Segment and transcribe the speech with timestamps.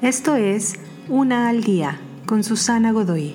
[0.00, 0.74] Esto es
[1.08, 3.34] Una al Día con Susana Godoy.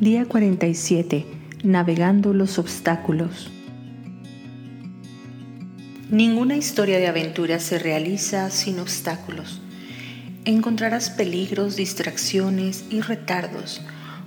[0.00, 1.24] Día 47.
[1.62, 3.48] Navegando los obstáculos.
[6.10, 9.60] Ninguna historia de aventura se realiza sin obstáculos.
[10.46, 13.82] Encontrarás peligros, distracciones y retardos,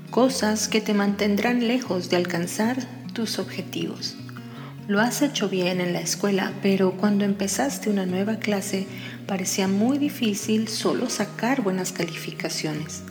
[0.09, 2.77] cosas que te mantendrán lejos de alcanzar
[3.11, 4.15] tus objetivos.
[4.87, 8.85] Lo has hecho bien en la escuela, pero cuando empezaste una nueva clase
[9.25, 13.01] parecía muy difícil solo sacar buenas calificaciones.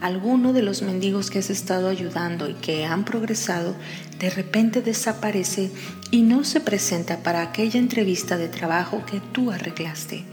[0.00, 3.74] Alguno de los mendigos que has estado ayudando y que han progresado
[4.18, 5.70] de repente desaparece
[6.10, 10.24] y no se presenta para aquella entrevista de trabajo que tú arreglaste.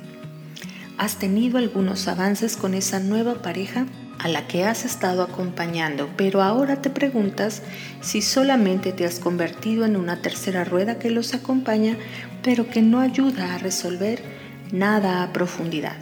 [0.98, 3.86] ¿Has tenido algunos avances con esa nueva pareja?
[4.24, 7.62] A la que has estado acompañando, pero ahora te preguntas
[8.00, 11.98] si solamente te has convertido en una tercera rueda que los acompaña,
[12.42, 14.24] pero que no ayuda a resolver
[14.72, 15.98] nada a profundidad.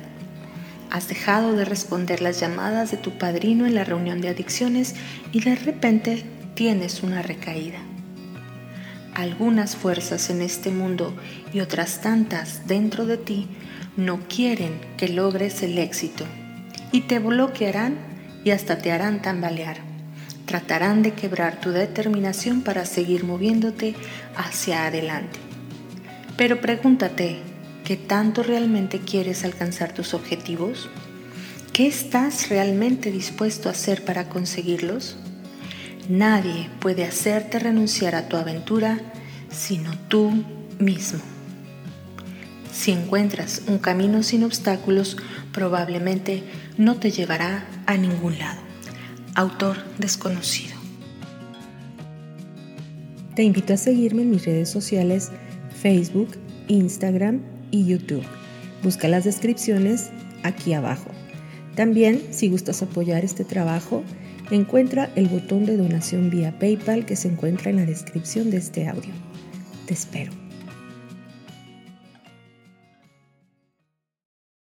[0.92, 4.94] Has dejado de responder las llamadas de tu padrino en la reunión de adicciones
[5.32, 7.80] y de repente tienes una recaída.
[9.16, 11.16] Algunas fuerzas en este mundo
[11.54, 13.48] y otras tantas dentro de ti
[13.98, 16.26] no quieren que logres el éxito
[16.92, 18.11] y te bloquearán
[18.44, 19.78] y hasta te harán tambalear.
[20.46, 23.96] Tratarán de quebrar tu determinación para seguir moviéndote
[24.36, 25.40] hacia adelante.
[26.38, 27.40] Pero pregúntate,
[27.86, 30.90] ¿qué tanto realmente quieres alcanzar tus objetivos?
[31.74, 35.18] ¿Qué estás realmente dispuesto a hacer para conseguirlos?
[36.10, 39.00] Nadie puede hacerte renunciar a tu aventura
[39.52, 40.44] sino tú
[40.80, 41.20] mismo.
[42.72, 45.18] Si encuentras un camino sin obstáculos,
[45.52, 46.44] probablemente
[46.78, 48.62] no te llevará a ningún lado.
[49.36, 50.76] Autor desconocido.
[53.36, 55.32] Te invito a seguirme en mis redes sociales
[55.82, 56.30] Facebook,
[56.68, 57.42] Instagram
[57.72, 58.26] y YouTube.
[58.84, 60.10] Busca las descripciones
[60.44, 61.12] aquí abajo.
[61.76, 64.04] También, si gustas apoyar este trabajo,
[64.50, 68.88] encuentra el botón de donación vía PayPal que se encuentra en la descripción de este
[68.88, 69.14] audio.
[69.86, 70.51] Te espero.